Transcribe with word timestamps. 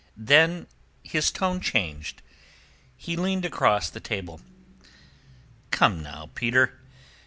Then 0.17 0.65
his 1.03 1.29
tone 1.29 1.59
changed. 1.61 2.23
He 2.97 3.15
leaned 3.15 3.45
across 3.45 3.87
the 3.91 3.99
table. 3.99 4.41
"Come, 5.69 6.01
now, 6.01 6.31
Peter. 6.33 6.79